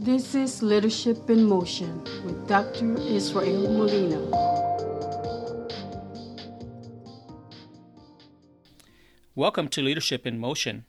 [0.00, 2.96] This is Leadership in Motion with Dr.
[3.00, 4.20] Israel Molina.
[9.34, 10.84] Welcome to Leadership in Motion.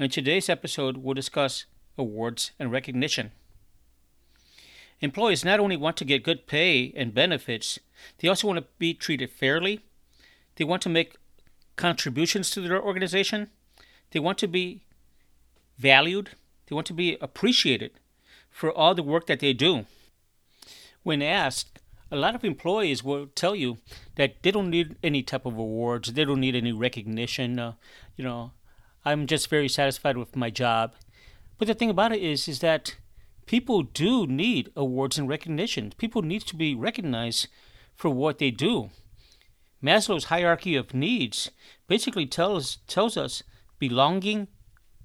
[0.00, 1.66] In today's episode, we'll discuss
[1.96, 3.30] awards and recognition.
[4.98, 7.78] Employees not only want to get good pay and benefits,
[8.18, 9.84] they also want to be treated fairly.
[10.56, 11.14] They want to make
[11.76, 13.50] contributions to their organization.
[14.10, 14.82] They want to be
[15.78, 16.30] valued.
[16.66, 17.92] They want to be appreciated
[18.58, 19.86] for all the work that they do.
[21.04, 21.78] When asked,
[22.10, 23.78] a lot of employees will tell you
[24.16, 27.60] that they don't need any type of awards, they don't need any recognition.
[27.60, 27.74] Uh,
[28.16, 28.50] you know,
[29.04, 30.94] I'm just very satisfied with my job.
[31.56, 32.96] But the thing about it is, is that
[33.46, 35.92] people do need awards and recognition.
[35.96, 37.46] People need to be recognized
[37.94, 38.90] for what they do.
[39.80, 41.52] Maslow's hierarchy of needs
[41.86, 43.44] basically tells tells us
[43.78, 44.48] belonging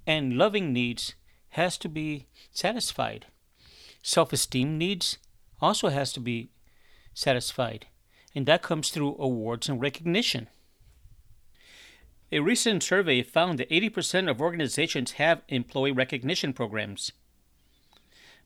[0.07, 1.13] and loving needs
[1.49, 3.27] has to be satisfied.
[4.05, 5.17] Self-esteem needs
[5.61, 6.49] also has to be
[7.13, 7.87] satisfied,
[8.35, 10.49] and that comes through awards and recognition.
[12.29, 17.13] A recent survey found that 80% of organizations have employee recognition programs.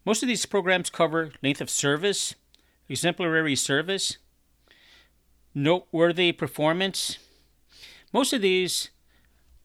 [0.06, 2.36] Most of these programs cover length of service,
[2.88, 4.18] exemplary service,
[5.56, 7.18] noteworthy performance.
[8.14, 8.92] Most of these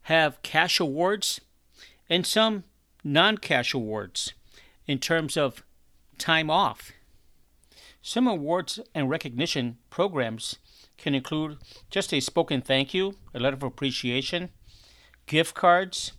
[0.03, 1.41] have cash awards
[2.09, 2.65] and some
[3.05, 4.33] non cash awards
[4.87, 5.62] in terms of
[6.23, 6.92] time off.
[8.01, 10.56] Some awards and recognition programs
[10.97, 11.59] can include
[11.91, 14.50] just a spoken thank you, a letter of appreciation,
[15.27, 16.12] gift cards,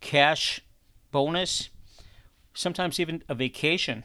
[0.00, 0.60] cash
[1.12, 1.70] bonus,
[2.52, 4.02] sometimes even a vacation.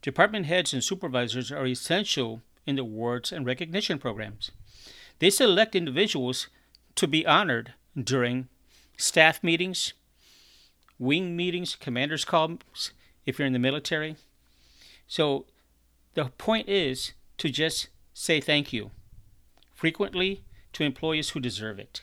[0.00, 4.52] Department heads and supervisors are essential in the awards and recognition programs.
[5.18, 6.48] They select individuals
[6.94, 8.48] to be honored during
[8.96, 9.92] staff meetings,
[11.00, 12.92] wing meetings, commanders' calls,
[13.26, 14.16] if you're in the military.
[15.06, 15.46] So
[16.14, 18.90] the point is to just say thank you
[19.74, 22.02] frequently to employees who deserve it.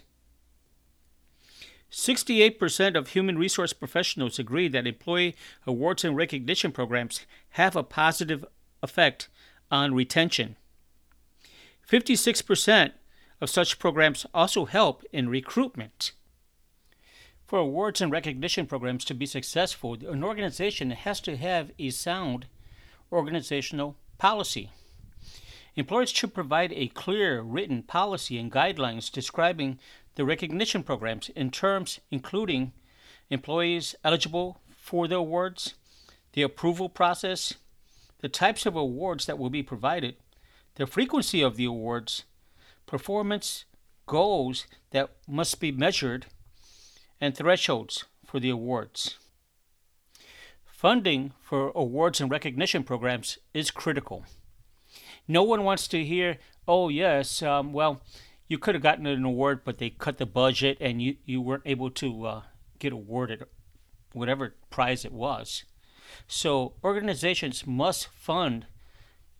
[1.91, 5.35] 68% of human resource professionals agree that employee
[5.66, 8.46] awards and recognition programs have a positive
[8.84, 9.28] effect
[9.72, 10.56] on retention.
[11.90, 12.91] 56%
[13.41, 16.12] of such programs also help in recruitment.
[17.49, 22.45] For awards and recognition programs to be successful, an organization has to have a sound
[23.11, 24.69] organizational policy.
[25.75, 29.79] Employers should provide a clear written policy and guidelines describing
[30.13, 32.71] the recognition programs in terms including
[33.31, 35.73] employees eligible for the awards,
[36.33, 37.55] the approval process,
[38.19, 40.17] the types of awards that will be provided,
[40.75, 42.25] the frequency of the awards,
[42.85, 43.66] performance
[44.05, 46.27] goals that must be measured,
[47.22, 49.18] and thresholds for the awards.
[50.66, 54.25] Funding for awards and recognition programs is critical.
[55.28, 56.38] No one wants to hear,
[56.68, 58.02] oh, yes, um, well,
[58.47, 61.63] you could have gotten an award, but they cut the budget and you, you weren't
[61.66, 62.41] able to uh,
[62.79, 63.44] get awarded
[64.13, 65.66] whatever prize it was.
[66.28, 68.66] So, organizations must fund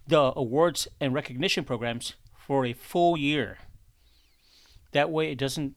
[0.06, 3.58] the awards and recognition programs for a full year.
[4.92, 5.76] That way, it doesn't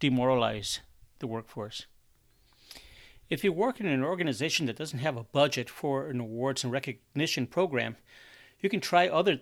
[0.00, 0.80] demoralize
[1.24, 1.86] the workforce.
[3.30, 6.72] If you work in an organization that doesn't have a budget for an awards and
[6.72, 7.96] recognition program,
[8.60, 9.40] you can try other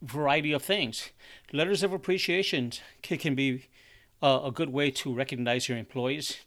[0.00, 1.10] variety of things.
[1.52, 2.72] Letters of appreciation
[3.02, 3.66] can be
[4.22, 6.38] a good way to recognize your employees.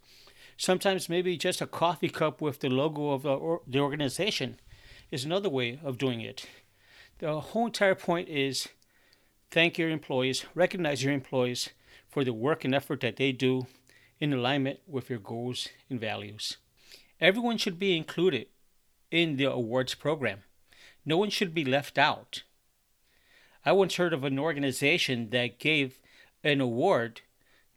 [0.57, 4.59] Sometimes maybe just a coffee cup with the logo of the, or, the organization
[5.11, 6.47] is another way of doing it.
[7.19, 8.67] The whole entire point is
[9.51, 11.69] thank your employees, recognize your employees
[12.09, 13.67] for the work and effort that they do
[14.19, 16.57] in alignment with your goals and values.
[17.19, 18.47] Everyone should be included
[19.11, 20.43] in the awards program.
[21.05, 22.43] No one should be left out.
[23.65, 25.99] I once heard of an organization that gave
[26.43, 27.21] an award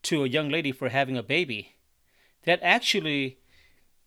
[0.03, 1.77] to a young lady for having a baby.
[2.45, 3.39] That actually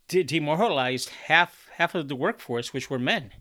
[0.07, 3.31] de- demoralized half half of the workforce, which were men.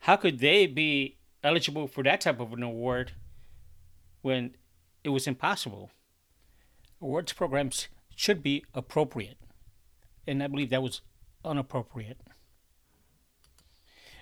[0.00, 3.12] How could they be eligible for that type of an award
[4.20, 4.54] when
[5.02, 5.90] it was impossible?
[7.02, 9.36] Awards programs should be appropriate.
[10.26, 11.00] And I believe that was
[11.44, 12.18] inappropriate.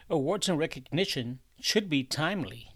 [0.08, 2.70] Awards and recognition should be timely.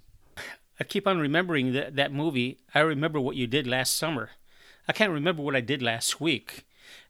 [0.79, 2.59] I keep on remembering that, that movie.
[2.75, 4.31] I remember what you did last summer.
[4.87, 6.67] I can't remember what I did last week.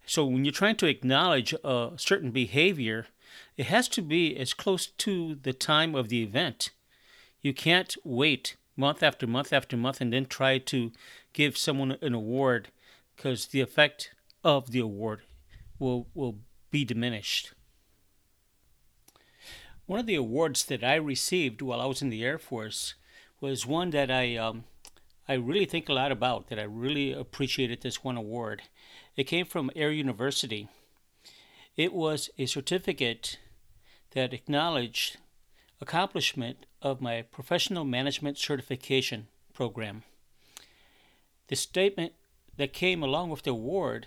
[0.06, 3.06] So when you're trying to acknowledge a certain behavior,
[3.56, 6.70] it has to be as close to the time of the event.
[7.42, 10.92] You can't wait month after month after month and then try to
[11.32, 12.68] give someone an award
[13.16, 14.10] because the effect
[14.42, 15.22] of the award
[15.78, 16.36] will will
[16.70, 17.52] be diminished.
[19.86, 22.94] One of the awards that I received while I was in the Air Force
[23.40, 24.64] was one that I um,
[25.28, 26.48] I really think a lot about.
[26.48, 28.62] That I really appreciated this one award.
[29.16, 30.68] It came from Air University.
[31.76, 33.38] It was a certificate
[34.12, 35.18] that acknowledged
[35.80, 40.04] accomplishment of my professional management certification program.
[41.48, 42.12] The statement
[42.56, 44.06] that came along with the award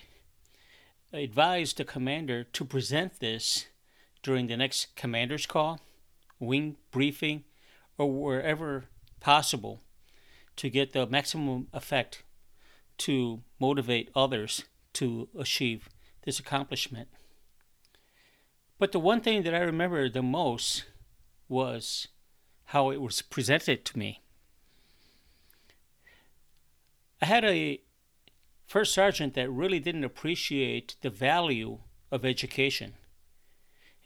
[1.14, 3.68] advised the commander to present this
[4.22, 5.80] during the next commander's call,
[6.40, 7.44] wing briefing,
[7.98, 8.86] or wherever
[9.20, 9.82] possible
[10.56, 12.24] to get the maximum effect
[12.98, 15.90] to motivate others to achieve
[16.24, 17.08] this accomplishment.
[18.80, 20.86] But the one thing that I remember the most
[21.48, 22.08] was
[22.66, 24.22] how it was presented to me.
[27.22, 27.82] I had a
[28.68, 31.80] first sergeant that really didn't appreciate the value
[32.12, 32.94] of education.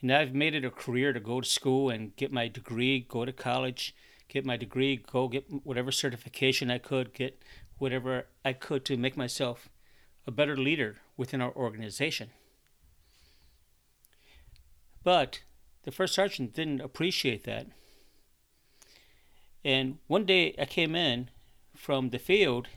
[0.01, 3.25] And I've made it a career to go to school and get my degree, go
[3.25, 3.95] to college,
[4.27, 7.41] get my degree, go get whatever certification I could, get
[7.77, 9.69] whatever I could to make myself
[10.25, 12.29] a better leader within our organization.
[15.03, 15.41] But
[15.83, 17.67] the first sergeant didn't appreciate that.
[19.63, 21.29] And one day I came in
[21.75, 22.67] from the field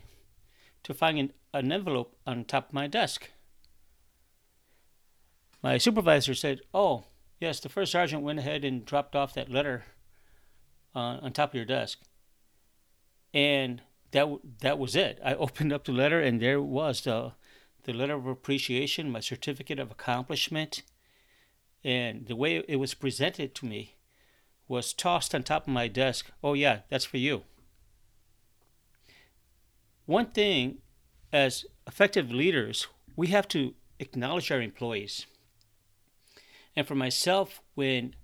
[0.85, 3.31] to find an, envelope on top of my desk.
[5.63, 7.05] My supervisor said, Oh,
[7.39, 9.85] yes, the first sergeant went ahead and dropped off that letter
[10.95, 11.99] uh, on top of your desk.
[13.33, 14.27] And that
[14.61, 15.19] that was it.
[15.25, 17.33] I opened up the letter, and there was the
[17.83, 20.83] the letter of appreciation, my certificate of accomplishment,
[21.83, 23.95] and the way it was presented to me
[24.67, 26.31] was tossed on top of my desk.
[26.43, 27.43] Oh yeah, that's for you.
[30.05, 30.79] One thing,
[31.33, 35.25] as effective leaders, we have to acknowledge our employees.
[36.75, 38.15] And for myself, when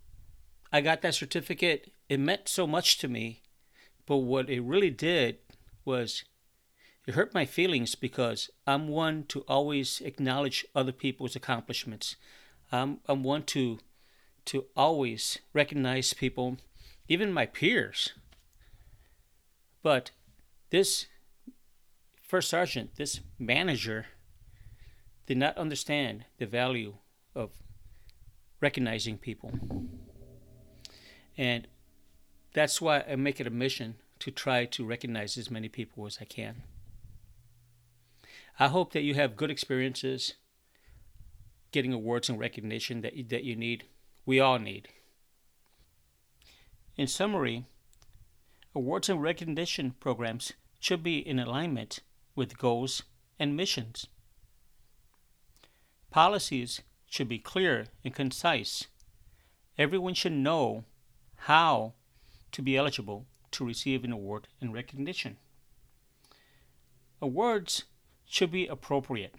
[0.71, 3.41] I got that certificate, it meant so much to me.
[4.05, 5.37] But what it really did
[5.85, 6.23] was
[7.07, 12.15] it hurt my feelings because I'm one to always acknowledge other people's accomplishments.
[12.71, 13.79] I'm, I'm one to
[14.45, 16.57] to always recognize people,
[17.07, 18.13] even my peers.
[19.83, 20.09] But
[20.71, 21.05] this
[22.31, 24.05] first sergeant, this manager,
[25.25, 26.93] did not understand the value
[27.35, 27.51] of
[28.61, 29.51] recognizing people.
[31.37, 31.67] And
[32.53, 36.19] that's why I make it a mission to try to recognize as many people as
[36.21, 36.63] I can.
[38.57, 40.35] I hope that you have good experiences
[41.73, 43.83] getting awards and recognition that you, that you need.
[44.25, 44.87] We all need.
[46.95, 47.65] In summary,
[48.73, 51.99] awards and recognition programs should be in alignment
[52.35, 53.03] with goals
[53.39, 54.07] and missions.
[56.09, 58.87] Policies should be clear and concise.
[59.77, 60.83] Everyone should know
[61.35, 61.93] how
[62.51, 65.37] to be eligible to receive an award and recognition.
[67.21, 67.83] Awards
[68.25, 69.35] should be appropriate.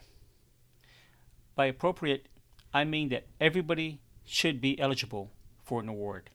[1.54, 2.26] By appropriate,
[2.72, 5.30] I mean that everybody should be eligible
[5.62, 6.30] for an award,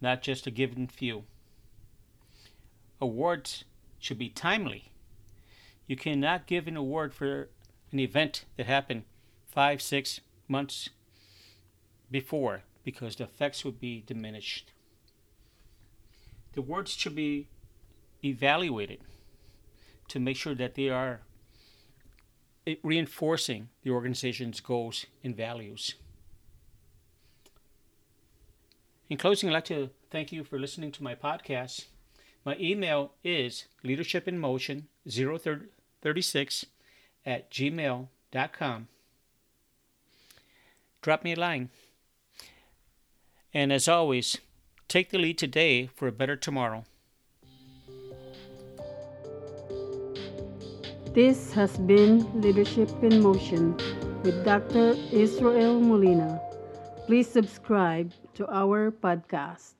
[0.00, 1.24] not just a given few.
[3.00, 3.64] Awards
[3.98, 4.89] should be timely.
[5.90, 7.48] You cannot give an award for
[7.90, 9.02] an event that happened
[9.48, 10.90] five, six months
[12.08, 14.70] before because the effects would be diminished.
[16.52, 17.48] The awards should be
[18.24, 19.00] evaluated
[20.06, 21.22] to make sure that they are
[22.68, 25.96] eh, reinforcing the organization's goals and values.
[29.08, 31.86] In closing, I'd like to thank you for listening to my podcast.
[32.44, 33.64] My email is
[36.04, 36.64] leadershipinmotion036
[37.26, 38.88] at gmail.com.
[41.02, 41.70] Drop me a line.
[43.52, 44.38] And as always,
[44.88, 46.84] take the lead today for a better tomorrow.
[51.12, 53.76] This has been Leadership in Motion
[54.22, 54.94] with Dr.
[55.10, 56.40] Israel Molina.
[57.06, 59.79] Please subscribe to our podcast.